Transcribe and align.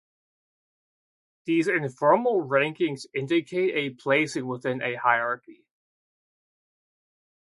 These 1.45 1.67
informal 1.67 2.41
rankings 2.49 3.05
indicate 3.13 3.75
a 3.75 3.91
placing 3.91 4.47
within 4.47 4.81
a 4.81 4.95
hierarchy. 4.95 5.63